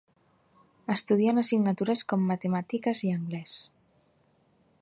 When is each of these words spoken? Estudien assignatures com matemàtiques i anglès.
Estudien 0.93 1.41
assignatures 1.43 2.03
com 2.13 2.25
matemàtiques 2.31 3.05
i 3.11 3.15
anglès. 3.21 3.55